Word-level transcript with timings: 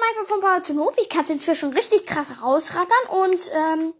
Minecraft 0.00 0.28
von 0.28 0.40
Power 0.40 0.62
to 0.62 0.72
Noob. 0.72 0.94
Ich 0.98 1.08
kann 1.08 1.24
den 1.24 1.40
Tür 1.40 1.54
schon 1.54 1.72
richtig 1.72 2.06
krass 2.06 2.42
rausrattern 2.42 3.08
und 3.10 3.40
ähm, 3.52 3.94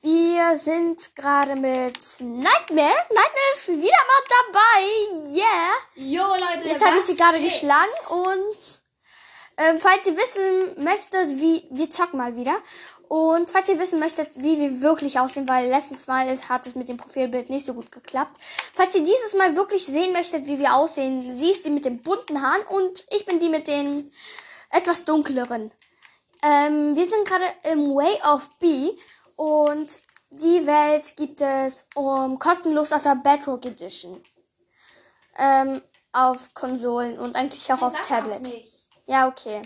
wir 0.00 0.56
sind 0.56 1.14
gerade 1.16 1.56
mit 1.56 1.98
Nightmare. 2.20 2.96
Nightmare 3.10 3.52
ist 3.54 3.68
wieder 3.68 3.80
mal 3.80 4.22
dabei. 4.52 5.36
Yeah. 5.36 5.74
Jo, 5.96 6.24
Leute. 6.34 6.68
Jetzt 6.68 6.84
habe 6.84 6.98
ich 6.98 7.04
sie 7.04 7.16
gerade 7.16 7.40
geschlagen 7.40 7.90
und 8.10 8.82
ähm, 9.56 9.80
falls 9.80 10.06
ihr 10.06 10.16
wissen 10.16 10.84
möchtet, 10.84 11.30
wie 11.30 11.66
wir 11.70 11.90
zocken 11.90 12.18
mal 12.18 12.36
wieder. 12.36 12.56
Und 13.08 13.50
falls 13.50 13.68
ihr 13.70 13.78
wissen 13.78 13.98
möchtet, 13.98 14.28
wie 14.36 14.60
wir 14.60 14.82
wirklich 14.82 15.18
aussehen, 15.18 15.48
weil 15.48 15.68
letztes 15.68 16.06
Mal 16.06 16.28
ist, 16.28 16.50
hat 16.50 16.66
es 16.66 16.74
mit 16.74 16.88
dem 16.88 16.98
Profilbild 16.98 17.48
nicht 17.48 17.64
so 17.64 17.72
gut 17.72 17.90
geklappt. 17.90 18.36
Falls 18.74 18.94
ihr 18.94 19.02
dieses 19.02 19.34
Mal 19.34 19.56
wirklich 19.56 19.86
sehen 19.86 20.12
möchtet, 20.12 20.46
wie 20.46 20.58
wir 20.58 20.74
aussehen, 20.74 21.38
sie 21.38 21.50
ist 21.50 21.64
die 21.64 21.70
mit 21.70 21.86
den 21.86 22.02
bunten 22.02 22.42
Haaren 22.42 22.62
und 22.68 23.06
ich 23.10 23.24
bin 23.24 23.40
die 23.40 23.48
mit 23.48 23.66
den 23.66 24.12
etwas 24.70 25.04
dunkleren. 25.04 25.72
Ähm, 26.42 26.94
wir 26.94 27.08
sind 27.08 27.26
gerade 27.26 27.46
im 27.64 27.94
Way 27.94 28.22
of 28.22 28.48
B 28.58 28.92
und 29.36 29.98
die 30.30 30.66
Welt 30.66 31.16
gibt 31.16 31.40
es 31.40 31.86
um, 31.94 32.38
kostenlos 32.38 32.92
auf 32.92 33.02
der 33.02 33.16
Bedrock 33.16 33.64
Edition. 33.64 34.22
Ähm, 35.36 35.82
auf 36.12 36.54
Konsolen 36.54 37.18
und 37.18 37.36
eigentlich 37.36 37.72
auch 37.72 37.82
auf 37.82 37.94
Sag 37.94 38.02
Tablet. 38.02 38.64
Ja, 39.06 39.28
okay. 39.28 39.62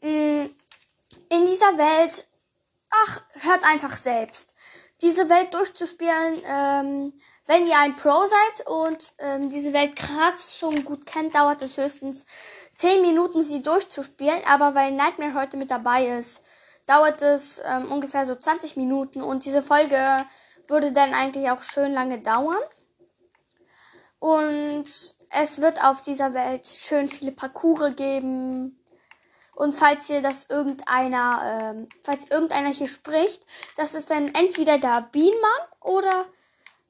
Mm, 0.00 0.46
In 1.30 1.46
dieser 1.46 1.76
Welt, 1.76 2.26
ach, 2.90 3.22
hört 3.40 3.64
einfach 3.64 3.96
selbst. 3.96 4.54
Diese 5.00 5.28
Welt 5.28 5.52
durchzuspielen, 5.54 6.42
ähm, 6.44 7.12
wenn 7.48 7.66
ihr 7.66 7.78
ein 7.78 7.96
Pro 7.96 8.26
seid 8.26 8.66
und 8.68 9.12
ähm, 9.18 9.48
diese 9.48 9.72
Welt 9.72 9.96
krass 9.96 10.58
schon 10.58 10.84
gut 10.84 11.06
kennt, 11.06 11.34
dauert 11.34 11.62
es 11.62 11.78
höchstens 11.78 12.26
10 12.74 13.00
Minuten, 13.00 13.42
sie 13.42 13.62
durchzuspielen. 13.62 14.42
Aber 14.46 14.74
weil 14.74 14.92
Nightmare 14.92 15.32
heute 15.32 15.56
mit 15.56 15.70
dabei 15.70 16.06
ist, 16.06 16.42
dauert 16.84 17.22
es 17.22 17.60
ähm, 17.64 17.90
ungefähr 17.90 18.26
so 18.26 18.34
20 18.34 18.76
Minuten 18.76 19.22
und 19.22 19.46
diese 19.46 19.62
Folge 19.62 20.26
würde 20.66 20.92
dann 20.92 21.14
eigentlich 21.14 21.50
auch 21.50 21.62
schön 21.62 21.94
lange 21.94 22.20
dauern. 22.20 22.62
Und 24.18 24.84
es 25.30 25.60
wird 25.62 25.82
auf 25.82 26.02
dieser 26.02 26.34
Welt 26.34 26.66
schön 26.66 27.08
viele 27.08 27.32
Parcours 27.32 27.96
geben. 27.96 28.78
Und 29.54 29.72
falls 29.72 30.10
ihr 30.10 30.20
das 30.20 30.50
irgendeiner, 30.50 31.74
ähm, 31.74 31.88
falls 32.02 32.30
irgendeiner 32.30 32.68
hier 32.68 32.88
spricht, 32.88 33.46
das 33.76 33.94
ist 33.94 34.10
dann 34.10 34.34
entweder 34.34 34.78
der 34.78 35.08
Bienenmann 35.10 35.60
oder, 35.80 36.26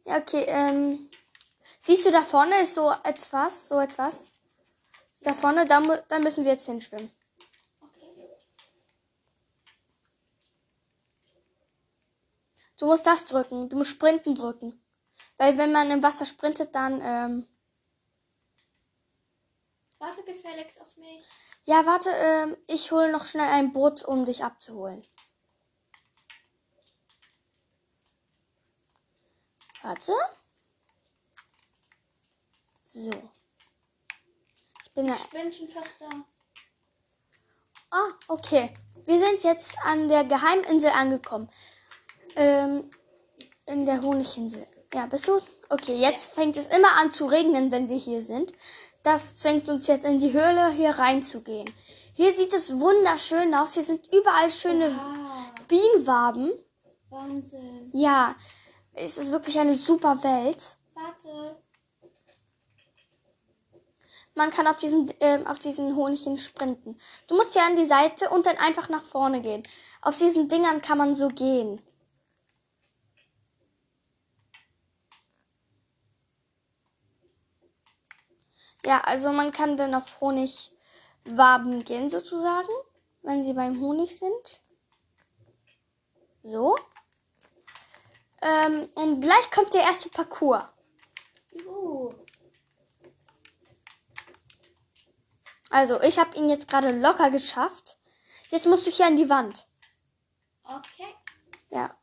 ja, 0.09 0.17
okay, 0.17 0.45
ähm, 0.49 1.11
siehst 1.81 2.07
du 2.07 2.11
da 2.11 2.23
vorne 2.23 2.63
ist 2.63 2.75
so 2.75 2.91
etwas, 3.05 3.69
so 3.69 3.79
etwas. 3.79 4.41
Da 5.21 5.35
vorne, 5.35 5.67
da, 5.67 5.81
da 6.09 6.19
müssen 6.19 6.45
wir 6.45 6.53
jetzt 6.53 6.67
hinschwimmen. 6.67 7.11
Okay. 7.81 8.29
Du 12.79 12.87
musst 12.87 13.07
das 13.07 13.27
drücken, 13.27 13.69
du 13.69 13.77
musst 13.77 13.91
Sprinten 13.91 14.35
drücken. 14.35 14.83
Weil 15.37 15.59
wenn 15.59 15.73
man 15.73 15.91
im 15.91 16.03
Wasser 16.03 16.25
sprintet, 16.25 16.75
dann, 16.75 17.01
ähm, 17.03 17.49
Warte 19.99 20.23
gefälligst 20.23 20.81
auf 20.81 20.97
mich. 20.97 21.27
ja, 21.65 21.85
warte, 21.85 22.11
ähm, 22.11 22.57
ich 22.67 22.93
hole 22.93 23.11
noch 23.11 23.27
schnell 23.27 23.49
ein 23.49 23.73
Boot, 23.73 24.03
um 24.05 24.25
dich 24.25 24.45
abzuholen. 24.45 25.03
Warte. 29.89 30.13
So. 32.85 33.11
Ich 34.85 34.93
bin 34.93 35.07
da. 35.07 35.15
Ich 35.15 35.31
bin 35.31 35.51
schon 35.51 35.67
fast 35.67 35.95
da. 35.99 36.11
Ah, 37.91 38.11
okay. 38.29 38.71
Wir 39.07 39.19
sind 39.19 39.43
jetzt 39.45 39.79
an 39.83 40.11
der 40.11 40.25
Geheiminsel 40.25 40.91
angekommen. 40.91 41.49
Ähm, 42.37 42.91
in 43.65 43.87
der 43.87 44.03
Honiginsel. 44.03 44.67
Ja, 44.93 45.07
bist 45.07 45.27
du? 45.27 45.41
Okay, 45.71 45.95
jetzt 45.95 46.35
fängt 46.35 46.59
es 46.59 46.67
immer 46.67 46.99
an 46.99 47.11
zu 47.11 47.25
regnen, 47.25 47.71
wenn 47.71 47.89
wir 47.89 47.97
hier 47.97 48.21
sind. 48.21 48.53
Das 49.03 49.37
zwingt 49.37 49.71
uns 49.71 49.87
jetzt 49.87 50.05
in 50.05 50.21
die 50.21 50.35
Höhle 50.35 50.71
hier 50.71 50.99
reinzugehen. 50.99 51.71
Hier 52.13 52.35
sieht 52.37 52.53
es 52.53 52.79
wunderschön 52.79 53.55
aus. 53.55 53.73
Hier 53.73 53.85
sind 53.85 54.07
überall 54.13 54.51
schöne 54.51 54.89
Ah, 54.89 55.51
Bienenwaben. 55.67 56.53
Wahnsinn. 57.09 57.91
Ja, 57.95 58.37
es 59.01 59.19
ist 59.19 59.33
wirklich 59.33 59.59
eine 59.59 59.75
super 59.75 60.23
Welt. 60.23 60.77
Warte. 60.95 61.57
Man 64.35 64.51
kann 64.51 64.67
auf 64.67 64.77
diesen, 64.77 65.13
ähm, 65.21 65.47
auf 65.47 65.59
diesen 65.59 65.97
Honigchen 65.97 66.39
sprinten. 66.39 66.97
Du 67.27 67.37
musst 67.37 67.55
hier 67.55 67.65
an 67.65 67.77
die 67.77 67.85
Seite 67.85 68.31
und 68.31 68.47
dann 68.47 68.57
einfach 68.57 68.89
nach 68.89 69.03
vorne 69.03 69.41
gehen. 69.41 69.63
Auf 70.01 70.17
diesen 70.17 70.49
Dingern 70.49 70.81
kann 70.81 70.99
man 70.99 71.17
so 71.17 71.29
gehen. 71.29 71.81
Ja, 78.87 79.01
also 79.01 79.33
man 79.33 79.53
kann 79.53 79.77
dann 79.77 79.95
auf 79.95 80.21
Honigwaben 80.21 81.85
gehen 81.85 82.09
sozusagen, 82.09 82.73
wenn 83.23 83.43
sie 83.43 83.53
beim 83.53 83.81
Honig 83.81 84.17
sind. 84.17 84.63
So. 86.45 86.77
Ähm, 88.43 88.89
und 88.95 89.21
gleich 89.21 89.51
kommt 89.51 89.75
der 89.75 89.83
erste 89.83 90.09
Parcours. 90.11 90.65
Juhu. 91.51 92.15
Also, 95.71 96.01
ich 96.01 96.19
habe 96.19 96.37
ihn 96.37 96.49
jetzt 96.49 96.69
gerade 96.69 96.93
locker 96.93 97.31
geschafft. 97.31 97.99
Jetzt 98.51 98.67
musst 98.67 98.87
du 98.87 98.91
hier 98.91 99.07
an 99.07 99.17
die 99.17 99.29
Wand. 99.29 99.67
Okay. 100.65 101.15
Ja. 101.71 101.97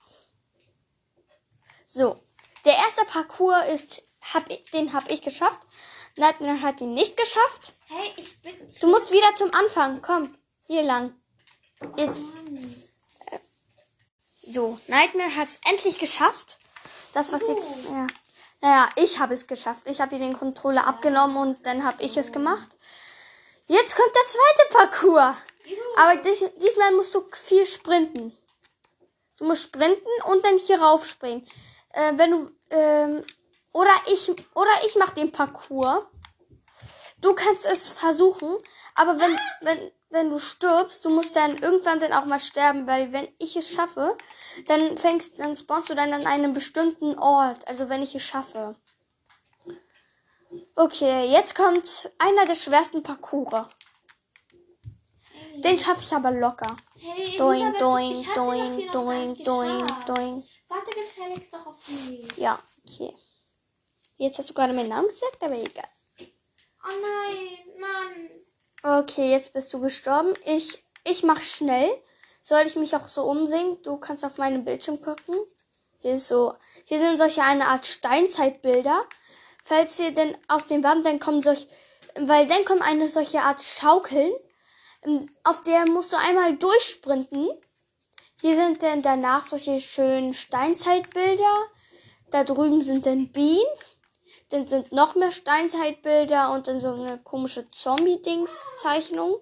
So. 1.85 2.21
Der 2.65 2.73
erste 2.73 3.05
Parcours 3.05 3.67
ist, 3.67 4.03
hab 4.33 4.49
ich, 4.49 4.63
den 4.71 4.93
habe 4.93 5.11
ich 5.11 5.21
geschafft. 5.21 5.61
Nightmare 6.15 6.61
hat 6.61 6.81
ihn 6.81 6.93
nicht 6.93 7.17
geschafft. 7.17 7.75
Hey, 7.85 8.13
ich 8.17 8.41
bin. 8.41 8.55
Du 8.81 8.87
musst 8.87 9.11
wieder 9.11 9.35
zum 9.35 9.53
Anfang. 9.53 10.01
Komm. 10.01 10.37
Hier 10.63 10.83
lang. 10.83 11.15
Jetzt. 11.95 12.19
Mann. 12.19 12.84
So. 14.45 14.77
Nightmare 14.87 15.35
hat 15.35 15.49
es 15.49 15.59
endlich 15.69 15.97
geschafft. 15.99 16.59
Das, 17.13 17.31
was 17.31 17.41
ihr. 17.43 17.55
Juhu. 17.55 17.93
Ja. 17.93 18.07
Naja, 18.61 18.89
ich 18.95 19.19
habe 19.19 19.33
es 19.33 19.47
geschafft. 19.47 19.83
Ich 19.85 20.01
habe 20.01 20.15
ihr 20.15 20.21
den 20.21 20.37
Controller 20.37 20.87
abgenommen 20.87 21.37
und 21.37 21.65
dann 21.65 21.83
habe 21.83 22.03
ich 22.03 22.15
es 22.17 22.31
gemacht. 22.31 22.77
Jetzt 23.67 23.95
kommt 23.95 24.11
der 24.15 24.23
zweite 24.23 24.73
Parcours. 24.73 25.35
Juhu. 25.65 25.81
Aber 25.97 26.15
dies, 26.17 26.45
diesmal 26.57 26.91
musst 26.91 27.15
du 27.15 27.25
viel 27.31 27.65
sprinten. 27.65 28.37
Du 29.39 29.45
musst 29.45 29.63
sprinten 29.63 30.07
und 30.25 30.45
dann 30.45 30.57
hier 30.57 30.81
raufspringen. 30.81 31.45
Äh, 31.93 32.13
wenn 32.15 32.31
du, 32.31 32.51
ähm, 32.69 33.23
oder 33.73 33.93
ich, 34.07 34.29
oder 34.53 34.71
ich 34.85 34.95
mach 34.95 35.11
den 35.11 35.31
Parcours. 35.31 36.05
Du 37.19 37.33
kannst 37.33 37.65
es 37.65 37.89
versuchen, 37.89 38.55
aber 38.93 39.19
wenn, 39.19 39.39
wenn, 39.61 39.91
wenn 40.09 40.29
du 40.29 40.39
stirbst, 40.39 41.03
du 41.03 41.09
musst 41.09 41.35
dann 41.35 41.57
irgendwann 41.57 41.99
dann 41.99 42.13
auch 42.13 42.25
mal 42.25 42.39
sterben, 42.39 42.87
weil 42.87 43.11
wenn 43.11 43.27
ich 43.39 43.55
es 43.55 43.73
schaffe, 43.73 44.17
dann 44.67 44.97
fängst, 44.97 45.39
dann 45.39 45.55
spawnst 45.55 45.89
du 45.89 45.95
dann 45.95 46.13
an 46.13 46.25
einem 46.25 46.53
bestimmten 46.53 47.17
Ort. 47.19 47.67
Also 47.67 47.89
wenn 47.89 48.01
ich 48.01 48.15
es 48.15 48.23
schaffe. 48.23 48.75
Okay, 50.75 51.25
jetzt 51.31 51.55
kommt 51.55 52.11
einer 52.17 52.45
der 52.45 52.55
schwersten 52.55 53.03
Parcours. 53.03 53.67
Hey. 55.31 55.61
Den 55.61 55.77
schaffe 55.77 56.01
ich 56.01 56.13
aber 56.13 56.31
locker. 56.31 56.75
Hey, 56.97 57.37
Doing, 57.37 57.73
doing, 57.77 58.25
doing, 58.35 58.91
doing, 58.91 59.35
doing, 59.43 59.87
doing. 60.05 60.43
Warte 60.67 60.91
gefälligst 60.91 61.53
doch 61.53 61.67
auf 61.67 61.87
mich. 61.87 62.37
Ja, 62.37 62.59
okay. 62.87 63.15
Jetzt 64.17 64.37
hast 64.37 64.49
du 64.49 64.53
gerade 64.53 64.73
meinen 64.73 64.89
Namen 64.89 65.07
gesagt, 65.07 65.43
aber 65.43 65.55
egal. 65.55 65.89
Oh 66.19 66.93
nein, 67.01 67.79
Mann. 67.79 68.44
Okay, 68.87 69.31
jetzt 69.31 69.53
bist 69.53 69.73
du 69.73 69.81
gestorben. 69.81 70.35
Ich, 70.45 70.85
ich 71.03 71.23
mach 71.23 71.41
schnell. 71.41 71.89
Soll 72.43 72.67
ich 72.67 72.75
mich 72.75 72.95
auch 72.95 73.07
so 73.07 73.23
umsehen? 73.23 73.79
Du 73.81 73.97
kannst 73.97 74.23
auf 74.23 74.37
meinem 74.37 74.63
Bildschirm 74.63 75.01
gucken. 75.01 75.35
Hier 75.97 76.13
ist 76.13 76.27
so, 76.27 76.53
hier 76.83 76.99
sind 76.99 77.17
solche 77.17 77.41
eine 77.41 77.65
Art 77.65 77.87
Steinzeitbilder. 77.87 79.03
Falls 79.63 79.97
ihr 79.97 80.11
denn 80.11 80.37
auf 80.47 80.67
den 80.67 80.83
Wand, 80.83 81.03
dann 81.03 81.17
kommen 81.17 81.41
solch, 81.41 81.67
weil 82.15 82.45
dann 82.45 82.63
kommt 82.63 82.83
eine 82.83 83.09
solche 83.09 83.41
Art 83.41 83.63
Schaukeln. 83.63 84.31
ähm, 85.01 85.31
Auf 85.43 85.63
der 85.63 85.87
musst 85.87 86.13
du 86.13 86.17
einmal 86.17 86.55
durchsprinten. 86.55 87.49
Hier 88.39 88.53
sind 88.53 88.83
dann 88.83 89.01
danach 89.01 89.49
solche 89.49 89.81
schönen 89.81 90.35
Steinzeitbilder. 90.35 91.65
Da 92.29 92.43
drüben 92.43 92.83
sind 92.83 93.07
dann 93.07 93.31
Bienen. 93.31 93.65
Dann 94.49 94.67
sind 94.67 94.91
noch 94.91 95.15
mehr 95.15 95.31
Steinzeitbilder 95.31 96.51
und 96.51 96.67
dann 96.67 96.79
so 96.79 96.91
eine 96.91 97.17
komische 97.17 97.69
Zombie-Dings-Zeichnung. 97.71 99.39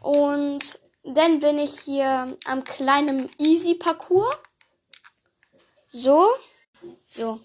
Und 0.00 0.80
dann 1.04 1.40
bin 1.40 1.58
ich 1.58 1.78
hier 1.80 2.36
am 2.44 2.64
kleinen 2.64 3.30
Easy-Parcours. 3.38 4.36
So. 5.86 6.28
So. 7.06 7.40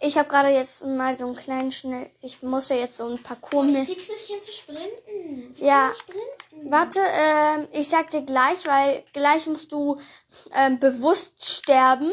Ich 0.00 0.18
habe 0.18 0.28
gerade 0.28 0.48
jetzt 0.48 0.84
mal 0.84 1.16
so 1.16 1.24
einen 1.26 1.36
kleinen 1.36 1.70
schnell. 1.72 2.10
Ich 2.20 2.42
muss 2.42 2.68
ja 2.68 2.76
jetzt 2.76 2.96
so 2.96 3.06
ein 3.06 3.22
Parcours 3.22 3.66
Ich 3.68 3.72
mit. 3.74 3.86
krieg's 3.86 4.08
nicht 4.08 4.26
hin 4.26 4.42
zu 4.42 4.50
sprinten. 4.52 5.56
Wie 5.56 5.64
Ja. 5.64 5.90
ich 5.92 5.98
sprinten? 5.98 6.70
Warte, 6.70 7.00
ähm, 7.00 7.68
ich 7.72 7.88
sag 7.88 8.10
dir 8.10 8.22
gleich, 8.22 8.66
weil 8.66 9.04
gleich 9.12 9.46
musst 9.46 9.70
du 9.70 9.98
ähm, 10.52 10.78
bewusst 10.80 11.44
sterben. 11.44 12.12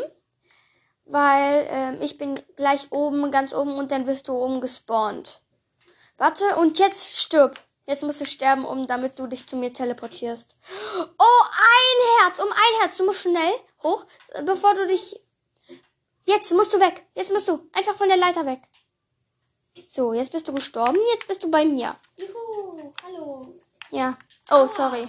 Weil 1.12 1.68
ähm, 1.70 2.02
ich 2.02 2.18
bin 2.18 2.42
gleich 2.56 2.92
oben, 2.92 3.32
ganz 3.32 3.54
oben 3.54 3.76
und 3.76 3.92
dann 3.92 4.08
wirst 4.08 4.28
du 4.28 4.34
oben 4.34 4.62
gespawnt. 4.62 5.42
Warte, 6.18 6.56
und 6.56 6.80
jetzt 6.80 7.18
stirb. 7.18 7.60
Jetzt 7.86 8.04
musst 8.04 8.22
du 8.22 8.26
sterben, 8.26 8.64
um 8.64 8.88
damit 8.88 9.20
du 9.20 9.28
dich 9.28 9.48
zu 9.48 9.58
mir 9.58 9.74
teleportierst. 9.74 10.56
Oh, 11.18 11.44
ein 11.52 12.24
Herz, 12.24 12.40
um 12.40 12.48
ein 12.48 12.80
Herz. 12.80 12.96
Du 12.96 13.06
musst 13.06 13.22
schnell 13.22 13.54
hoch, 13.84 14.06
bevor 14.46 14.74
du 14.76 14.88
dich. 14.88 15.20
Jetzt 16.26 16.54
musst 16.54 16.74
du 16.74 16.80
weg. 16.80 17.06
Jetzt 17.16 17.34
musst 17.34 17.48
du 17.48 17.68
einfach 17.74 17.96
von 17.96 18.08
der 18.08 18.18
Leiter 18.18 18.46
weg. 18.46 18.62
So, 19.88 20.14
jetzt 20.14 20.32
bist 20.32 20.48
du 20.48 20.54
gestorben. 20.54 20.98
Jetzt 21.14 21.28
bist 21.28 21.44
du 21.44 21.52
bei 21.52 21.66
mir. 21.66 21.96
Juhu, 22.18 22.94
hallo. 23.04 23.60
Ja. 23.90 24.18
Oh, 24.50 24.68
sorry. 24.68 25.08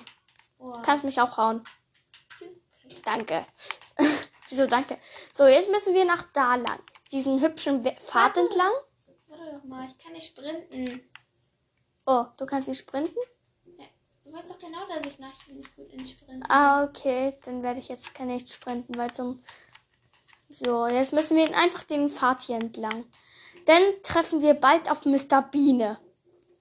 Oh, 0.58 0.78
Kannst 0.82 1.04
mich 1.04 1.20
auch 1.20 1.36
hauen. 1.36 1.62
Danke. 3.04 3.44
Wieso 4.52 4.66
danke? 4.66 4.98
So, 5.30 5.46
jetzt 5.46 5.70
müssen 5.70 5.94
wir 5.94 6.04
nach 6.04 6.24
da 6.34 6.56
lang. 6.56 6.78
Diesen 7.10 7.40
hübschen 7.40 7.82
We- 7.86 7.94
Pfad 7.94 8.36
entlang. 8.36 8.70
Warte 9.28 9.50
doch 9.50 9.64
mal, 9.64 9.86
ich 9.86 9.96
kann 9.96 10.12
nicht 10.12 10.26
sprinten. 10.26 11.00
Oh, 12.04 12.26
du 12.36 12.44
kannst 12.44 12.68
nicht 12.68 12.80
sprinten? 12.80 13.16
Ja, 13.78 13.86
du 14.26 14.30
weißt 14.34 14.50
doch 14.50 14.58
genau, 14.58 14.84
dass 14.86 15.10
ich 15.10 15.18
nach 15.18 15.32
nicht 15.48 15.74
gut 15.74 15.90
in 15.90 16.06
Sprinten. 16.06 16.44
Ah, 16.50 16.84
okay. 16.84 17.38
Dann 17.46 17.64
werde 17.64 17.80
ich 17.80 17.88
jetzt 17.88 18.14
kann 18.14 18.26
nicht 18.26 18.52
sprinten, 18.52 18.94
weil 18.98 19.10
zum. 19.14 19.42
So, 20.50 20.86
jetzt 20.86 21.14
müssen 21.14 21.38
wir 21.38 21.56
einfach 21.56 21.84
den 21.84 22.10
Pfad 22.10 22.42
hier 22.42 22.56
entlang. 22.56 23.06
Dann 23.64 23.82
treffen 24.02 24.42
wir 24.42 24.52
bald 24.52 24.90
auf 24.90 25.06
Mr. 25.06 25.40
Biene. 25.50 25.98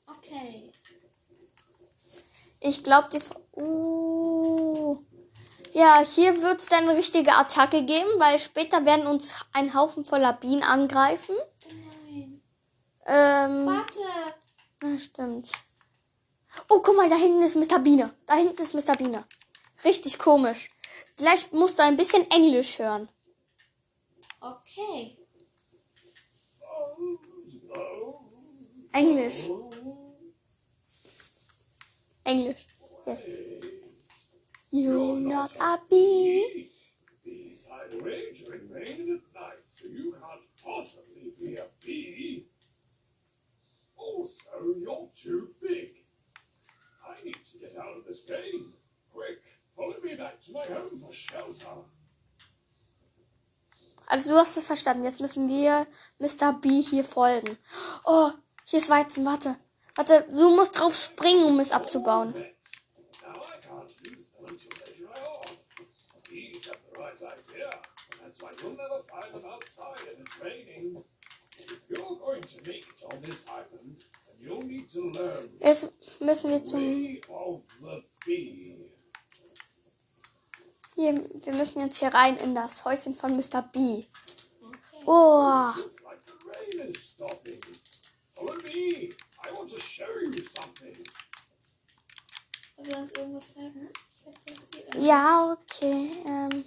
Okay. 0.08 0.72
Ich 2.62 2.86
glaube, 2.86 3.10
die. 3.10 3.20
Uh. 3.60 5.04
Ja, 5.74 6.04
hier 6.04 6.42
wird 6.42 6.60
es 6.60 6.68
dann 6.68 6.88
eine 6.88 6.98
richtige 6.98 7.34
Attacke 7.34 7.84
geben, 7.84 8.10
weil 8.18 8.38
später 8.40 8.86
werden 8.86 9.08
uns 9.08 9.34
ein 9.54 9.74
Haufen 9.74 10.04
voller 10.04 10.34
Bienen 10.34 10.64
angreifen. 10.64 11.36
Nein. 12.10 12.42
Ähm. 13.06 13.66
Warte. 13.68 14.00
Ja, 14.84 14.98
stimmt. 14.98 15.52
Oh, 16.68 16.82
guck 16.82 16.98
mal, 16.98 17.10
da 17.10 17.16
hinten 17.16 17.44
ist 17.44 17.56
Mr. 17.56 17.80
Biene. 17.80 18.14
Da 18.26 18.36
hinten 18.36 18.62
ist 18.62 18.74
Mr. 18.74 18.98
Biene. 18.98 19.24
Richtig 19.86 20.20
komisch. 20.20 20.70
Gleich 21.16 21.52
musst 21.54 21.80
du 21.80 21.84
ein 21.84 21.96
bisschen 21.96 22.30
Englisch 22.30 22.80
hören. 22.80 23.08
Okay. 24.42 25.18
Englisch. 28.92 29.50
Englisch. 32.24 32.66
Yes. 33.06 33.26
You're 34.72 35.20
not 35.20 35.52
a 35.60 35.80
bee. 35.90 36.70
Bees 37.26 37.68
hide 37.70 37.94
away 38.00 38.32
during 38.34 38.70
rain 38.72 39.02
and 39.02 39.20
at 39.20 39.42
night, 39.42 39.64
so 39.66 39.86
you 39.86 40.14
can't 40.14 40.42
possibly 40.64 41.34
be 41.38 41.56
a 41.56 41.66
bee. 41.84 42.46
Also, 43.98 44.50
you're 44.78 45.10
too 45.14 45.50
big. 45.62 45.90
I 47.06 47.22
need 47.26 47.38
to 47.52 47.58
get 47.58 47.76
out 47.78 47.98
of 47.98 48.06
this 48.06 48.22
game. 48.22 48.74
Quick, 49.14 49.42
follow 49.76 49.96
me 50.02 50.16
back 50.16 50.40
to 50.42 50.54
my 50.54 50.64
home 50.64 50.98
for 50.98 51.12
shelter. 51.12 51.84
Also 54.08 54.30
du 54.30 54.38
hast 54.38 54.58
es 54.58 54.68
verstanden. 54.68 55.04
Jetzt 55.04 55.22
müssen 55.22 55.48
wir 55.48 55.86
Mr. 56.20 56.54
B 56.54 56.82
hier 56.82 57.04
folgen. 57.04 57.58
Oh, 58.06 58.32
hier 58.66 58.80
ist 58.80 58.90
Weizen. 58.90 59.26
Warte. 59.26 59.58
Warte, 59.96 60.26
du 60.30 60.56
musst 60.56 60.80
drauf 60.80 60.96
springen, 60.96 61.44
um 61.44 61.60
es 61.60 61.72
abzubauen. 61.72 62.34
And 68.42 68.50
that's 68.50 68.64
why 68.64 68.68
you'll 68.68 68.78
never 68.78 69.02
find 69.10 69.34
them 69.34 69.50
outside 69.52 69.98
and 70.10 70.20
it's 70.20 70.40
raining. 70.42 71.04
If 71.58 71.80
you're 71.90 72.18
going 72.18 72.42
to 72.42 72.58
make 72.68 72.88
it 72.88 73.04
on 73.14 73.22
this 73.22 73.46
island, 73.48 74.06
then 74.26 74.36
you'll 74.40 74.62
need 74.62 74.90
to 74.92 75.12
learn 75.12 75.50
Jetzt 75.60 75.90
müssen 76.22 76.50
wir 76.50 76.64
zum... 76.64 76.80
Way 76.80 77.22
of 77.30 77.62
the 77.82 78.04
Bee. 78.26 78.76
Hier, 80.96 81.14
wir 81.34 81.54
müssen 81.54 81.80
jetzt 81.82 82.00
hier 82.00 82.10
rein 82.14 82.38
in 82.38 82.54
das 82.56 82.84
Häuschen 82.86 83.14
von 83.14 83.36
Mr. 83.36 83.62
B. 83.62 84.06
Okay. 84.62 85.04
Oh, 85.06 85.74
Looks 85.78 86.02
like 86.04 86.20
the 86.26 86.80
rain 86.80 86.90
is 86.90 86.98
stopping. 86.98 87.62
Follow 88.36 88.56
me. 88.68 89.14
I 89.44 89.52
want 89.56 89.70
to 89.72 89.80
show 89.80 90.20
you 90.20 90.34
something. 90.44 91.04
Wollen 92.78 92.90
wir 92.90 92.98
uns 92.98 93.12
irgendwas 93.12 93.54
sagen? 93.54 93.90
Ich 94.10 94.26
hab 94.26 94.46
das 94.46 94.94
hier. 94.94 95.02
ja, 95.02 95.54
okay. 95.54 96.12
Ähm, 96.26 96.66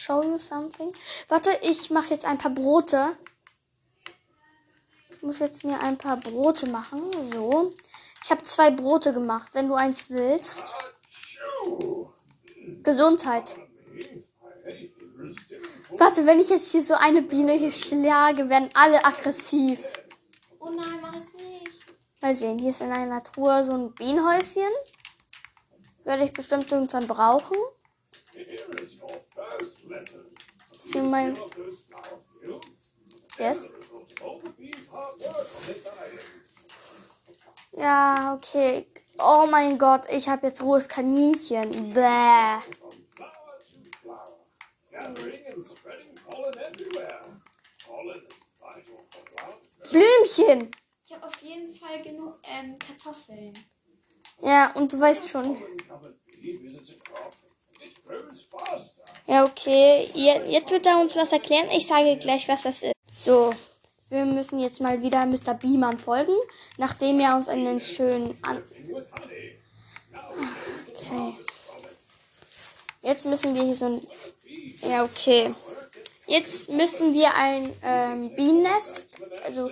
show 0.00 0.22
you 0.22 0.38
something. 0.38 0.92
Warte, 1.28 1.50
ich 1.62 1.90
mache 1.90 2.10
jetzt 2.10 2.24
ein 2.24 2.38
paar 2.38 2.52
Brote. 2.52 3.16
Ich 5.10 5.22
muss 5.22 5.38
jetzt 5.38 5.64
mir 5.64 5.82
ein 5.82 5.98
paar 5.98 6.16
Brote 6.16 6.68
machen. 6.68 7.02
So. 7.32 7.74
Ich 8.24 8.30
habe 8.30 8.42
zwei 8.42 8.70
Brote 8.70 9.12
gemacht, 9.12 9.50
wenn 9.54 9.68
du 9.68 9.74
eins 9.74 10.10
willst. 10.10 10.64
Gesundheit. 12.82 13.56
Warte, 15.90 16.24
wenn 16.26 16.40
ich 16.40 16.48
jetzt 16.48 16.70
hier 16.70 16.82
so 16.82 16.94
eine 16.94 17.22
Biene 17.22 17.52
hier 17.52 17.72
schlage, 17.72 18.48
werden 18.48 18.70
alle 18.74 19.04
aggressiv. 19.04 19.80
Oh 20.58 20.70
nein, 20.70 20.98
mach 21.02 21.14
es 21.14 21.34
nicht. 21.34 21.84
Mal 22.22 22.34
sehen, 22.34 22.58
hier 22.58 22.70
ist 22.70 22.80
in 22.80 22.92
einer 22.92 23.22
Truhe 23.22 23.64
so 23.64 23.72
ein 23.72 23.94
Bienenhäuschen. 23.94 24.70
Werde 26.04 26.24
ich 26.24 26.32
bestimmt 26.32 26.70
irgendwann 26.72 27.06
brauchen. 27.06 27.56
Flower 29.60 30.02
fields. 32.40 32.96
Yes? 33.38 33.70
Ja, 37.72 38.34
okay. 38.34 38.86
Oh 39.18 39.46
mein 39.50 39.78
Gott, 39.78 40.02
ich 40.10 40.28
habe 40.28 40.48
jetzt 40.48 40.62
rohes 40.62 40.88
Kaninchen. 40.88 41.94
Bäh. 41.94 42.58
Blümchen. 49.90 50.70
Ich 51.04 51.12
habe 51.12 51.26
auf 51.26 51.42
jeden 51.42 51.74
Fall 51.74 52.02
genug 52.02 52.38
ähm, 52.44 52.78
Kartoffeln. 52.78 53.52
Ja, 54.42 54.72
und 54.76 54.92
du 54.92 55.00
weißt 55.00 55.28
schon. 55.28 55.56
Ja, 59.30 59.44
okay. 59.44 60.08
Je- 60.14 60.42
Jetzt 60.50 60.70
wird 60.72 60.86
er 60.86 60.98
uns 60.98 61.14
was 61.14 61.30
erklären. 61.32 61.68
Ich 61.72 61.86
sage 61.86 62.16
gleich, 62.16 62.48
was 62.48 62.62
das 62.62 62.82
ist. 62.82 62.94
So, 63.14 63.52
wir 64.08 64.24
müssen 64.24 64.58
jetzt 64.58 64.80
mal 64.80 65.00
wieder 65.02 65.24
Mr. 65.24 65.54
Beeman 65.54 65.98
folgen, 65.98 66.34
nachdem 66.78 67.20
er 67.20 67.36
uns 67.36 67.48
einen 67.48 67.78
schönen 67.78 68.36
an. 68.42 68.60
Okay. 70.88 71.34
Jetzt 73.02 73.24
müssen 73.26 73.54
wir 73.54 73.62
hier 73.62 73.74
so 73.74 73.86
ein. 73.86 74.06
Ja, 74.82 75.04
okay. 75.04 75.54
Jetzt 76.26 76.70
müssen 76.70 77.14
wir 77.14 77.34
ein 77.34 77.72
ähm, 77.82 78.34
Bienennest. 78.34 79.06
Also. 79.44 79.70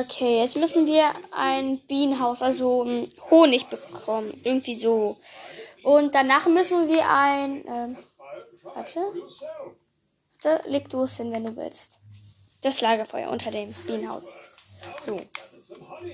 Okay, 0.00 0.40
jetzt 0.40 0.56
müssen 0.56 0.86
wir 0.86 1.12
ein 1.30 1.78
Bienenhaus, 1.86 2.42
also 2.42 2.82
ein 2.84 3.10
Honig 3.30 3.66
bekommen. 3.66 4.32
Irgendwie 4.44 4.74
so. 4.74 5.16
Und 5.84 6.14
danach 6.14 6.46
müssen 6.46 6.88
wir 6.88 7.08
ein. 7.08 7.64
Ähm, 7.66 7.96
warte. 8.62 9.00
Warte, 10.42 10.68
leg 10.68 10.88
du 10.88 11.02
es 11.02 11.16
hin, 11.16 11.32
wenn 11.32 11.44
du 11.44 11.56
willst. 11.56 12.00
Das 12.62 12.80
Lagerfeuer 12.80 13.30
unter 13.30 13.50
dem 13.50 13.72
Bienenhaus. 13.86 14.32
So. 15.00 15.16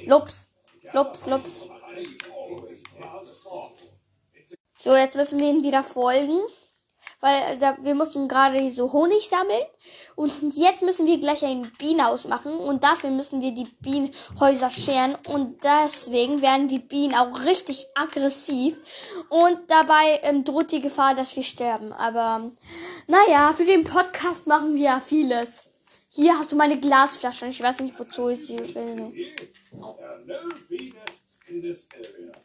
Lups. 0.06 0.48
Lups, 0.92 1.26
lups. 1.26 1.68
So, 4.78 4.96
jetzt 4.96 5.14
müssen 5.14 5.38
wir 5.38 5.50
ihm 5.50 5.62
wieder 5.62 5.82
folgen. 5.82 6.40
Weil 7.20 7.58
da, 7.58 7.76
wir 7.80 7.94
mussten 7.94 8.28
gerade 8.28 8.68
so 8.70 8.92
Honig 8.92 9.28
sammeln. 9.28 9.62
Und 10.16 10.32
jetzt 10.56 10.82
müssen 10.82 11.06
wir 11.06 11.18
gleich 11.18 11.44
ein 11.44 11.70
Bienenhaus 11.78 12.26
machen. 12.26 12.52
Und 12.52 12.82
dafür 12.82 13.10
müssen 13.10 13.40
wir 13.40 13.52
die 13.52 13.68
Bienenhäuser 13.80 14.70
scheren. 14.70 15.16
Und 15.28 15.62
deswegen 15.64 16.40
werden 16.40 16.68
die 16.68 16.78
Bienen 16.78 17.14
auch 17.14 17.44
richtig 17.44 17.86
aggressiv. 17.94 18.76
Und 19.28 19.58
dabei 19.68 20.20
ähm, 20.22 20.44
droht 20.44 20.72
die 20.72 20.80
Gefahr, 20.80 21.14
dass 21.14 21.36
wir 21.36 21.42
sterben. 21.42 21.92
Aber 21.92 22.50
naja, 23.06 23.52
für 23.52 23.64
den 23.64 23.84
Podcast 23.84 24.46
machen 24.46 24.74
wir 24.74 24.82
ja 24.82 25.00
vieles. 25.00 25.64
Hier 26.08 26.38
hast 26.38 26.50
du 26.50 26.56
meine 26.56 26.80
Glasflasche. 26.80 27.46
Ich 27.46 27.62
weiß 27.62 27.80
nicht, 27.80 27.98
wozu 27.98 28.28
ich 28.30 28.46
sie 28.46 28.58
will. 28.58 29.12
There 31.50 32.39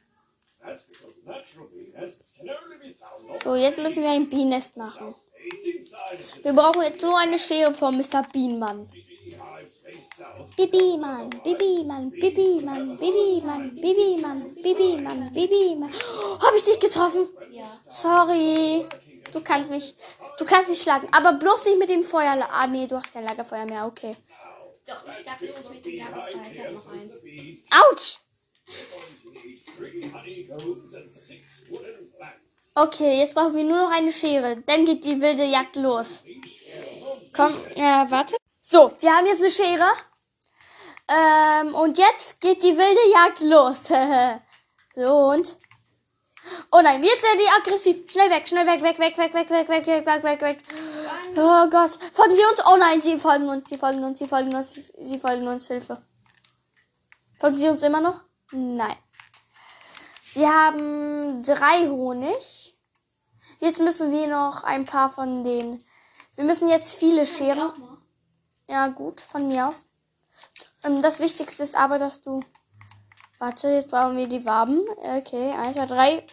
So, 3.43 3.55
jetzt 3.55 3.79
müssen 3.79 4.03
wir 4.03 4.11
ein 4.11 4.29
Bienennest 4.29 4.77
machen. 4.77 5.15
18 5.53 5.83
sides 5.83 6.43
Wir 6.43 6.53
brauchen 6.53 6.81
jetzt 6.81 7.01
nur 7.01 7.17
eine 7.17 7.37
Schere 7.37 7.73
von 7.73 7.97
Mr. 7.97 8.23
Beanmann. 8.31 8.87
Beehives 8.87 9.77
face 9.77 10.09
south. 10.17 10.55
Bibi 10.55 10.97
Mann, 10.97 11.29
Bibi 11.29 11.83
Mann, 11.85 12.11
Bibi 12.11 12.61
Mann, 12.63 12.97
Bibi 12.97 13.41
Mann, 13.45 13.75
Bibi 13.75 14.21
Mann, 14.21 14.55
Bibi 14.55 15.01
Mann, 15.01 15.33
Bibi 15.33 15.75
Mann. 15.75 15.91
Oh, 15.93 16.39
hab 16.39 16.55
ich 16.55 16.63
dich 16.63 16.79
getroffen? 16.79 17.27
Ja. 17.51 17.65
Sorry. 17.87 18.85
Du 19.31 19.41
kannst 19.41 19.69
mich, 19.69 19.95
du 20.37 20.45
kannst 20.45 20.69
mich 20.69 20.81
schlagen, 20.81 21.07
aber 21.11 21.33
bloß 21.33 21.65
nicht 21.65 21.79
mit 21.79 21.89
dem 21.89 22.03
Feuer. 22.03 22.47
Ah 22.49 22.67
nee, 22.67 22.87
du 22.87 22.95
hast 22.95 23.13
kein 23.13 23.25
Lagerfeuer 23.25 23.65
mehr. 23.65 23.85
Okay. 23.85 24.15
Doch, 24.85 25.03
ich 25.07 25.25
sag 25.25 25.41
nicht 25.41 25.69
mit 25.69 25.85
dem 25.85 25.97
Lagerfeuer. 25.97 26.41
Ich 26.51 26.59
hab 26.59 26.71
noch 26.71 26.91
eins. 26.91 27.65
Autsch. 27.91 28.24
Okay, 32.77 33.19
jetzt 33.19 33.33
brauchen 33.33 33.55
wir 33.55 33.63
nur 33.63 33.83
noch 33.83 33.91
eine 33.91 34.11
Schere. 34.11 34.57
Dann 34.65 34.85
geht 34.85 35.05
die 35.05 35.21
wilde 35.21 35.45
Jagd 35.45 35.77
los. 35.77 36.23
Komm, 37.33 37.53
ja, 37.75 38.09
warte. 38.09 38.35
So, 38.61 38.91
wir 38.99 39.15
haben 39.15 39.25
jetzt 39.25 39.41
eine 39.41 39.51
Schere. 39.51 39.87
Ähm, 41.07 41.75
und 41.75 41.97
jetzt 41.97 42.41
geht 42.41 42.63
die 42.63 42.77
wilde 42.77 43.11
Jagd 43.13 43.39
los. 43.41 43.85
so, 44.95 45.17
und. 45.29 45.57
Oh 46.71 46.81
nein, 46.81 47.01
jetzt 47.01 47.21
sind 47.21 47.39
die 47.39 47.49
aggressiv. 47.57 48.11
Schnell 48.11 48.29
weg, 48.29 48.47
schnell 48.47 48.67
weg, 48.67 48.81
weg, 48.81 48.99
weg, 48.99 49.17
weg, 49.17 49.33
weg, 49.33 49.49
weg, 49.49 49.69
weg, 49.69 49.87
weg, 49.87 50.05
weg, 50.05 50.23
weg, 50.23 50.41
weg. 50.41 50.57
Oh 51.35 51.69
Gott. 51.69 51.91
Folgen 52.13 52.35
Sie 52.35 52.43
uns? 52.43 52.61
Oh 52.65 52.77
nein, 52.77 53.01
Sie 53.01 53.17
folgen 53.17 53.47
uns, 53.47 53.69
Sie 53.69 53.77
folgen 53.77 54.03
uns, 54.03 54.19
Sie 54.19 54.27
folgen 54.27 54.53
uns, 54.53 54.73
Sie 54.73 55.19
folgen 55.19 55.47
uns. 55.47 55.67
Hilfe. 55.67 56.01
Folgen 57.39 57.57
Sie 57.57 57.67
uns 57.69 57.83
immer 57.83 58.01
noch? 58.01 58.25
Nein. 58.51 58.95
Wir 60.33 60.49
haben 60.49 61.43
drei 61.43 61.87
Honig. 61.89 62.75
Jetzt 63.59 63.79
müssen 63.79 64.11
wir 64.11 64.27
noch 64.27 64.63
ein 64.63 64.85
paar 64.85 65.09
von 65.09 65.43
den. 65.43 65.83
Wir 66.35 66.43
müssen 66.43 66.69
jetzt 66.69 66.95
viele 66.95 67.25
scheren. 67.25 67.71
Ja, 68.67 68.87
gut, 68.87 69.21
von 69.21 69.47
mir 69.47 69.69
aus. 69.69 69.85
Ähm, 70.83 71.01
das 71.01 71.19
Wichtigste 71.19 71.63
ist 71.63 71.75
aber, 71.75 71.99
dass 71.99 72.21
du. 72.21 72.41
Warte, 73.39 73.69
jetzt 73.69 73.89
brauchen 73.89 74.17
wir 74.17 74.27
die 74.27 74.45
Waben. 74.45 74.81
Okay, 74.97 75.51
eins, 75.51 75.75
zwei, 75.75 75.85
drei. 75.85 76.25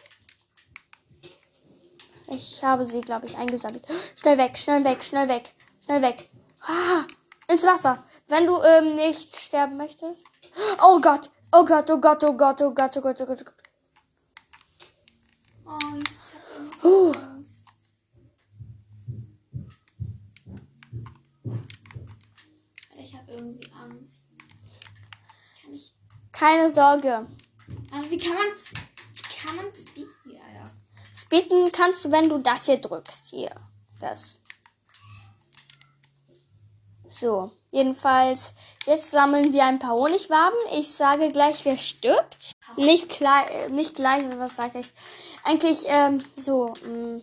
Ich 2.28 2.62
habe 2.64 2.84
sie, 2.84 3.00
glaube 3.00 3.26
ich, 3.26 3.36
eingesammelt. 3.36 3.84
Schnell 4.20 4.38
weg, 4.38 4.58
schnell 4.58 4.84
weg, 4.84 5.02
schnell 5.02 5.28
weg, 5.28 5.54
schnell 5.84 6.02
weg. 6.02 6.30
Ah, 6.62 7.04
ins 7.48 7.66
Wasser. 7.66 8.02
Wenn 8.28 8.46
du 8.46 8.60
ähm, 8.62 8.96
nicht 8.96 9.36
sterben 9.36 9.76
möchtest. 9.76 10.24
Oh 10.82 11.00
Gott, 11.00 11.30
oh 11.52 11.64
Gott, 11.64 11.90
oh 11.90 12.00
Gott, 12.00 12.24
oh 12.24 12.34
Gott, 12.34 12.60
oh 12.62 12.70
Gott, 12.72 12.96
oh 12.96 13.00
Gott, 13.00 13.20
oh 13.20 13.26
Gott, 13.26 13.40
oh 13.40 13.44
Gott. 13.44 13.62
Oh, 16.82 17.12
ich 17.12 17.14
Angst. 17.14 17.64
Ich 22.96 23.16
hab 23.16 23.28
irgendwie 23.28 23.70
Angst. 23.72 24.22
Ich 25.44 25.62
kann 25.62 25.70
nicht. 25.72 25.94
Keine 26.32 26.70
Sorge. 26.70 27.26
Also 27.92 28.10
wie 28.10 28.18
kann 28.18 28.36
man's. 28.36 28.70
Wie 29.14 29.46
kann 29.46 29.56
man's 29.56 29.84
bieten, 29.86 30.10
Alter? 30.30 30.74
Speeden 31.14 31.70
kannst 31.72 32.04
du, 32.04 32.10
wenn 32.10 32.28
du 32.28 32.38
das 32.38 32.66
hier 32.66 32.80
drückst. 32.80 33.26
Hier. 33.26 33.54
Das. 34.00 34.40
So. 37.06 37.52
Jedenfalls, 37.72 38.52
jetzt 38.84 39.10
sammeln 39.10 39.54
wir 39.54 39.64
ein 39.64 39.78
paar 39.78 39.94
Honigwaben. 39.94 40.58
Ich 40.72 40.92
sage 40.92 41.32
gleich, 41.32 41.64
wer 41.64 41.78
stirbt. 41.78 42.52
Nicht 42.76 43.08
gleich, 43.08 43.50
äh, 43.50 43.68
nicht 43.70 43.94
gleich, 43.94 44.22
was 44.38 44.56
sage 44.56 44.80
ich? 44.80 44.92
Eigentlich, 45.42 45.84
ähm, 45.88 46.22
so. 46.36 46.74
mm. 46.84 47.22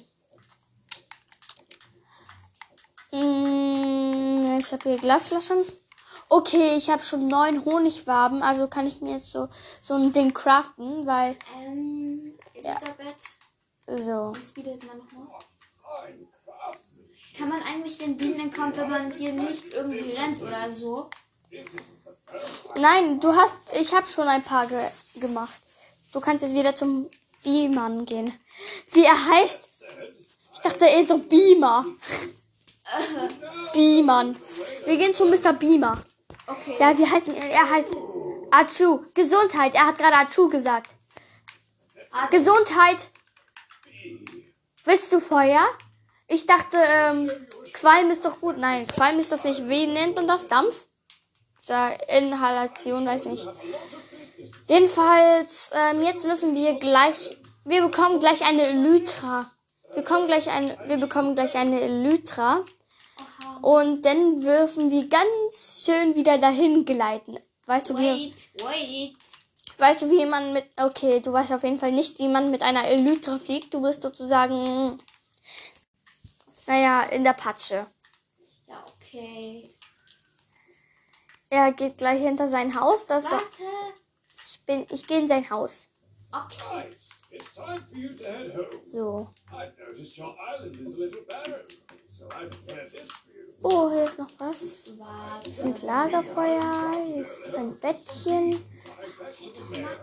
Mm, 3.12 4.58
ich 4.60 4.72
habe 4.72 4.90
hier 4.90 4.98
Glasflaschen. 4.98 5.64
Okay, 6.30 6.76
ich 6.78 6.90
habe 6.90 7.04
schon 7.04 7.28
neun 7.28 7.64
Honigwaben, 7.64 8.42
also 8.42 8.68
kann 8.68 8.88
ich 8.88 9.02
mir 9.02 9.12
jetzt 9.14 9.32
so, 9.32 9.48
so 9.82 9.96
ein 9.96 10.14
Ding 10.14 10.34
craften, 10.34 11.06
weil, 11.06 11.36
Ähm, 11.60 12.38
Elisabeth, 12.54 13.18
so. 13.88 14.34
wie 14.36 14.42
speedet 14.42 14.86
man 14.86 14.98
nochmal? 15.00 15.28
Kann 17.40 17.48
man 17.48 17.64
eigentlich 17.64 17.98
den 17.98 18.18
Bienen 18.18 18.38
entkommen, 18.38 18.76
wenn 18.76 18.90
man 18.90 19.14
hier 19.14 19.32
nicht 19.32 19.74
irgendwie 19.74 20.12
rennt 20.12 20.42
oder 20.42 20.70
so? 20.70 21.10
Nein, 22.76 23.22
du 23.22 23.34
hast, 23.34 23.56
ich 23.80 23.94
habe 23.94 24.08
schon 24.08 24.28
ein 24.28 24.44
paar 24.44 24.68
ge 24.68 24.86
gemacht. 25.16 25.62
Du 26.12 26.20
kannst 26.20 26.44
jetzt 26.44 26.54
wieder 26.54 26.76
zum 26.76 27.10
Beaman 27.42 28.04
gehen. 28.04 28.38
Wie 28.92 29.06
er 29.06 29.30
heißt? 29.30 29.86
Ich 30.54 30.60
dachte, 30.60 30.86
er 30.86 31.00
ist 31.00 31.08
so 31.08 31.18
Beamer. 31.18 31.86
Beaman. 33.74 34.36
Wir 34.86 34.98
gehen 34.98 35.14
zu 35.14 35.26
Mr. 35.26 35.54
Beamer. 35.54 36.04
Okay. 36.46 36.76
Ja, 36.78 36.98
wie 36.98 37.10
heißt 37.10 37.30
er? 37.30 37.36
Er 37.36 37.70
heißt 37.70 37.88
Achu. 38.52 39.06
Gesundheit. 39.14 39.76
Er 39.76 39.88
hat 39.88 39.98
gerade 39.98 40.18
Achu 40.18 40.50
gesagt. 40.50 40.94
Gesundheit. 42.32 43.12
Willst 44.84 45.14
du 45.14 45.22
Feuer? 45.22 45.70
Ich 46.30 46.46
dachte, 46.46 46.78
ähm, 46.78 47.32
Qualm 47.74 48.12
ist 48.12 48.24
doch 48.24 48.40
gut. 48.40 48.58
Nein, 48.58 48.88
Qualm 48.88 49.20
ist 49.20 49.32
das 49.32 49.44
nicht. 49.44 49.68
Wie 49.68 49.88
nennt 49.88 50.16
man 50.16 50.28
das? 50.28 50.48
Dampf? 50.48 50.86
Inhalation, 52.08 53.06
weiß 53.06 53.26
nicht. 53.26 53.48
Jedenfalls, 54.68 55.72
ähm, 55.74 56.02
jetzt 56.04 56.26
müssen 56.26 56.56
wir 56.56 56.76
gleich, 56.76 57.38
wir 57.66 57.84
bekommen 57.84 58.20
gleich 58.20 58.44
eine 58.44 58.64
Elytra. 58.68 59.52
Wir 59.94 60.04
bekommen 60.04 60.28
gleich 60.28 60.50
eine, 60.50 60.78
wir 60.86 60.98
bekommen 60.98 61.36
gleich 61.36 61.56
eine 61.56 61.80
Elytra. 61.82 62.64
Und 63.62 64.04
dann 64.04 64.40
dürfen 64.40 64.90
wir 64.90 65.08
ganz 65.10 65.84
schön 65.86 66.16
wieder 66.16 66.38
dahin 66.38 66.86
gleiten. 66.86 67.38
Weißt 67.66 67.90
du, 67.90 67.98
wie, 67.98 68.32
Wait, 68.34 68.50
wait. 68.64 69.16
weißt 69.78 70.02
du, 70.04 70.10
wie 70.10 70.26
man 70.26 70.54
mit, 70.54 70.66
okay, 70.82 71.20
du 71.20 71.34
weißt 71.34 71.52
auf 71.52 71.64
jeden 71.64 71.78
Fall 71.78 71.92
nicht, 71.92 72.18
wie 72.20 72.28
man 72.28 72.50
mit 72.50 72.62
einer 72.62 72.86
Elytra 72.86 73.38
fliegt. 73.38 73.74
Du 73.74 73.82
bist 73.82 74.02
sozusagen, 74.02 75.00
naja, 76.70 77.02
in 77.02 77.24
der 77.24 77.34
Patsche. 77.34 77.88
Ja, 78.68 78.86
okay. 78.96 79.76
Er 81.50 81.74
geht 81.74 81.98
gleich 81.98 82.22
hinter 82.22 82.48
sein 82.48 82.80
Haus. 82.80 83.08
Das 83.08 83.32
Warte. 83.32 83.46
ich 84.36 84.64
bin, 84.68 84.86
ich 84.92 85.08
gehe 85.08 85.20
in 85.20 85.28
sein 85.28 85.50
Haus. 85.50 85.90
Okay. 86.32 86.62
Right, 86.72 86.96
it's 87.32 87.54
time 87.56 87.84
for 87.84 87.98
you 87.98 88.14
to 88.14 88.24
head 88.24 88.54
home. 88.54 88.68
So. 88.86 89.28
Oh, 93.62 93.90
hier 93.92 94.06
ist 94.06 94.20
noch 94.20 94.30
was. 94.38 94.92
Warte. 94.98 95.52
Sind 95.52 95.82
Lagerfeuer, 95.82 96.96
hier 97.06 97.22
ist 97.22 97.54
ein 97.54 97.78
Bettchen. 97.78 98.64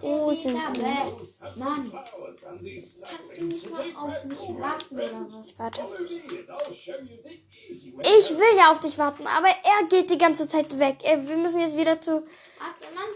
Oh, 0.02 0.30
sind. 0.32 0.54
Mann, 1.56 1.92
kannst 1.92 3.38
du 3.38 3.44
nicht 3.44 3.70
mal 3.70 3.96
auf 3.96 4.24
mich 4.24 4.40
warten 4.40 4.94
oder 4.94 5.26
was? 5.30 5.50
Ich 5.50 5.58
warte 5.58 5.84
auf 5.84 5.94
dich. 5.96 6.22
Ich 7.70 8.30
will 8.30 8.56
ja 8.58 8.72
auf 8.72 8.80
dich 8.80 8.98
warten, 8.98 9.26
aber 9.26 9.48
er 9.48 9.86
geht 9.88 10.10
die 10.10 10.18
ganze 10.18 10.46
Zeit 10.46 10.78
weg. 10.78 10.98
Wir 11.02 11.36
müssen 11.36 11.60
jetzt 11.60 11.76
wieder 11.76 11.98
zu. 12.00 12.12
Warte, 12.12 12.94
Mann. 12.94 13.08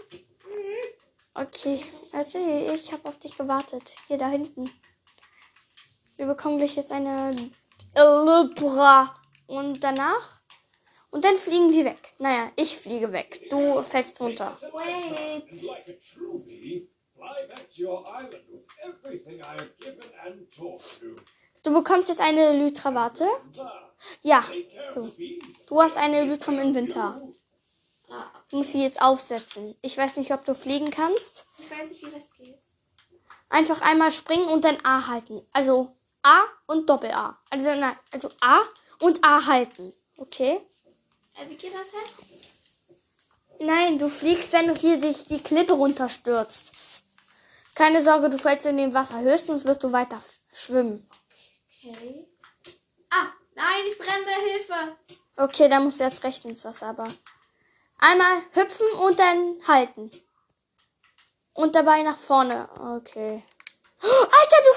Okay, 1.33 1.79
warte, 2.11 2.39
ich 2.39 2.91
habe 2.91 3.07
auf 3.07 3.19
dich 3.19 3.37
gewartet. 3.37 3.95
Hier 4.07 4.17
da 4.17 4.27
hinten. 4.27 4.69
Wir 6.17 6.25
bekommen 6.25 6.57
gleich 6.57 6.75
jetzt 6.75 6.91
eine 6.91 7.35
Und 9.47 9.83
danach? 9.83 10.41
Und 11.09 11.25
dann 11.25 11.35
fliegen 11.35 11.71
wir 11.71 11.85
weg. 11.85 12.13
Naja, 12.19 12.51
ich 12.55 12.77
fliege 12.77 13.11
weg. 13.11 13.47
Du 13.49 13.81
fällst 13.81 14.19
runter. 14.21 14.57
Wait. 14.61 15.45
Du 21.63 21.73
bekommst 21.73 22.09
jetzt 22.09 22.21
eine 22.21 22.41
Elytra, 22.41 22.93
warte. 22.95 23.27
Ja, 24.21 24.43
so. 24.93 25.11
Du 25.67 25.81
hast 25.81 25.97
eine 25.97 26.19
Elytra 26.19 26.51
im 26.53 26.59
Inventar. 26.59 27.21
Du 28.49 28.57
musst 28.57 28.71
sie 28.71 28.81
jetzt 28.81 29.01
aufsetzen. 29.01 29.75
Ich 29.81 29.97
weiß 29.97 30.15
nicht, 30.15 30.33
ob 30.33 30.43
du 30.45 30.55
fliegen 30.55 30.91
kannst. 30.91 31.45
ich 31.59 31.71
weiß 31.71 31.89
nicht, 31.89 32.05
wie 32.05 32.11
das 32.11 32.31
geht. 32.31 32.59
Einfach 33.49 33.81
einmal 33.81 34.11
springen 34.11 34.47
und 34.47 34.63
dann 34.63 34.77
A 34.83 35.07
halten. 35.07 35.45
Also 35.51 35.95
A 36.23 36.43
und 36.67 36.89
Doppel 36.89 37.11
A. 37.11 37.37
Also, 37.49 37.73
nein, 37.73 37.97
also 38.11 38.29
A 38.41 38.61
und 38.99 39.23
A 39.23 39.45
halten. 39.45 39.93
Okay? 40.17 40.61
Äh, 41.35 41.49
wie 41.49 41.55
geht 41.55 41.73
das 41.73 41.91
jetzt? 41.91 42.13
Nein, 43.59 43.99
du 43.99 44.09
fliegst, 44.09 44.53
wenn 44.53 44.67
du 44.67 44.75
hier 44.75 44.99
dich 44.99 45.25
die 45.25 45.41
Klippe 45.41 45.73
runterstürzt. 45.73 46.71
Keine 47.75 48.01
Sorge, 48.01 48.29
du 48.29 48.37
fällst 48.37 48.65
in 48.65 48.77
dem 48.77 48.93
Wasser. 48.93 49.19
Höchstens 49.19 49.65
wirst 49.65 49.83
du 49.83 49.91
weiter 49.91 50.21
schwimmen. 50.51 51.07
Okay. 51.67 52.27
Ah, 53.09 53.27
nein, 53.55 53.83
ich 53.87 53.97
brenne, 53.97 54.25
Hilfe. 54.51 54.97
Okay, 55.37 55.69
dann 55.69 55.83
musst 55.83 55.99
du 55.99 56.03
jetzt 56.03 56.23
recht 56.23 56.43
ins 56.45 56.65
Wasser, 56.65 56.87
aber. 56.87 57.07
Einmal 57.99 58.41
hüpfen 58.53 58.87
und 59.05 59.19
dann 59.19 59.59
halten. 59.67 60.11
Und 61.53 61.75
dabei 61.75 62.01
nach 62.01 62.17
vorne. 62.17 62.69
Okay. 62.97 63.43
Oh, 64.03 64.07
Alter, 64.07 64.57
du! 64.63 64.70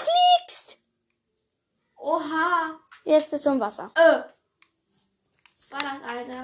Oha. 2.04 2.78
Jetzt 3.04 3.30
bist 3.30 3.46
du 3.46 3.50
im 3.50 3.60
Wasser. 3.60 3.90
Äh. 3.94 4.24
war 5.70 5.80
das, 5.80 6.02
Alter? 6.06 6.42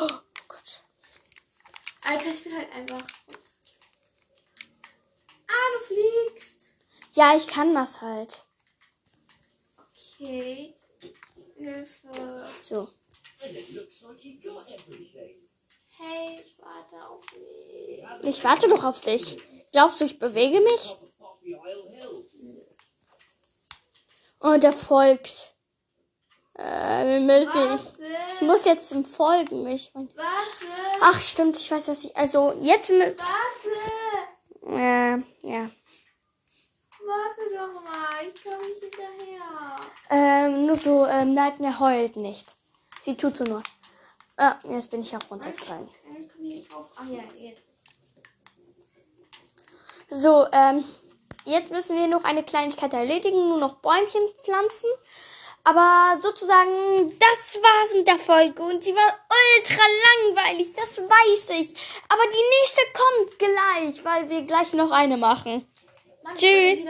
Oh 0.00 0.08
Gott. 0.48 0.82
Alter, 2.06 2.30
ich 2.30 2.42
bin 2.42 2.56
halt 2.56 2.72
einfach. 2.72 3.02
Ah, 5.46 5.68
du 5.74 5.84
fliegst. 5.84 6.72
Ja, 7.12 7.36
ich 7.36 7.46
kann 7.46 7.74
das 7.74 8.00
halt. 8.00 8.46
Okay. 9.76 10.74
Hilfe. 11.56 12.50
So. 12.54 12.88
Hey, 15.98 16.40
ich 16.40 16.56
warte 16.58 17.08
auf 17.08 17.24
mich. 17.32 18.34
Ich 18.36 18.42
warte 18.42 18.68
doch 18.68 18.84
auf 18.84 19.00
dich. 19.00 19.36
Glaubst 19.70 20.00
du, 20.00 20.06
ich 20.06 20.18
bewege 20.18 20.60
mich? 20.60 20.96
Und 24.44 24.62
er 24.62 24.74
folgt. 24.74 25.54
Äh, 26.52 27.18
wie 27.18 27.24
müssen 27.24 27.74
ich. 27.74 27.80
Ich 28.34 28.40
muss 28.42 28.66
jetzt 28.66 28.92
ihm 28.92 29.02
folgen. 29.02 29.66
Ich 29.68 29.90
mein, 29.94 30.06
Warte. 30.14 31.00
ach, 31.00 31.18
stimmt, 31.18 31.56
ich 31.56 31.70
weiß, 31.70 31.88
was 31.88 32.04
ich. 32.04 32.14
Also, 32.14 32.52
jetzt 32.60 32.90
mit. 32.90 33.18
Warte. 33.18 34.78
Äh, 34.78 35.16
ja. 35.50 35.66
Warte 37.06 37.42
doch 37.54 37.82
mal. 37.82 38.26
Ich 38.26 38.44
komme 38.44 38.68
nicht 38.68 38.80
hinterher. 38.82 39.80
Ähm, 40.10 40.66
nur 40.66 40.76
so, 40.76 41.06
ähm, 41.06 41.32
nein, 41.32 41.64
er 41.64 41.80
heult 41.80 42.16
nicht. 42.16 42.54
Sie 43.00 43.16
tut 43.16 43.36
so 43.36 43.44
nur. 43.44 43.62
Ah, 44.36 44.56
jetzt 44.64 44.90
bin 44.90 45.00
ich 45.00 45.16
auch 45.16 45.30
runtergefallen. 45.30 45.88
Ich 46.20 46.28
komme 46.28 46.44
hier 46.44 46.56
nicht 46.56 46.70
drauf. 46.70 46.92
Ah 46.96 47.04
ja, 47.08 47.22
jetzt. 47.38 47.62
So, 50.10 50.46
ähm, 50.52 50.84
jetzt 51.44 51.70
müssen 51.70 51.96
wir 51.96 52.06
noch 52.06 52.24
eine 52.24 52.42
Kleinigkeit 52.42 52.92
erledigen, 52.92 53.48
nur 53.48 53.58
noch 53.58 53.76
Bäumchen 53.76 54.22
pflanzen. 54.42 54.90
Aber 55.66 56.20
sozusagen, 56.20 57.18
das 57.18 57.58
war's 57.62 57.94
mit 57.94 58.06
der 58.06 58.18
Folge 58.18 58.62
und 58.62 58.84
sie 58.84 58.94
war 58.94 59.18
ultra 59.56 59.82
langweilig, 60.34 60.74
das 60.74 60.98
weiß 60.98 61.50
ich. 61.60 61.74
Aber 62.08 62.22
die 62.24 62.60
nächste 62.60 62.82
kommt 62.92 63.38
gleich, 63.38 64.04
weil 64.04 64.28
wir 64.28 64.42
gleich 64.42 64.74
noch 64.74 64.90
eine 64.90 65.16
machen. 65.16 65.66
Mann, 66.22 66.36
Tschüss. 66.36 66.80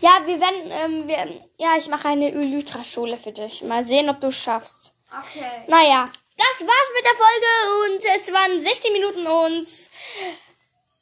Ja, 0.00 0.22
wir 0.24 0.40
werden, 0.40 0.70
ähm, 0.70 1.08
wir, 1.08 1.48
ja, 1.58 1.76
ich 1.76 1.88
mache 1.88 2.08
eine 2.08 2.32
Elytra-Schule 2.32 3.18
für 3.18 3.32
dich. 3.32 3.62
Mal 3.62 3.84
sehen, 3.84 4.08
ob 4.08 4.20
du 4.20 4.28
es 4.28 4.36
schaffst. 4.36 4.94
Okay. 5.10 5.64
Naja, 5.66 6.06
das 6.36 6.66
war's 6.66 6.90
mit 6.94 7.04
der 7.04 7.14
Folge 7.14 7.50
und 7.84 8.04
es 8.16 8.32
waren 8.32 8.62
16 8.62 8.92
Minuten 8.92 9.26
und 9.26 9.66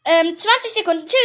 ähm, 0.05 0.37
20 0.37 0.73
Sekunden. 0.73 1.07
Tschüss. 1.07 1.19